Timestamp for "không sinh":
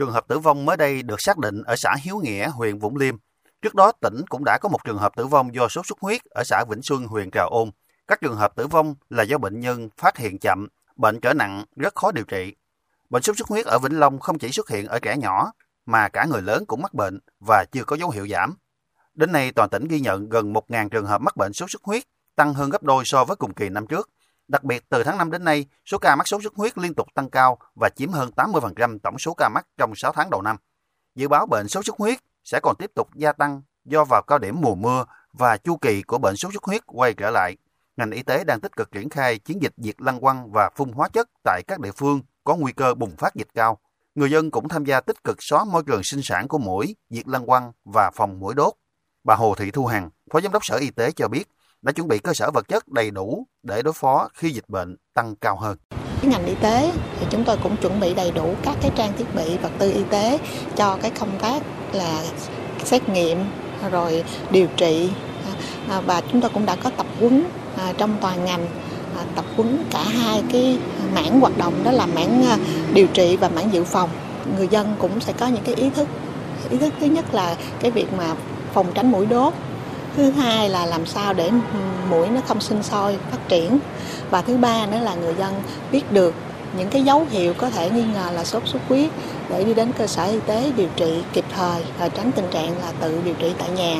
82.46-82.82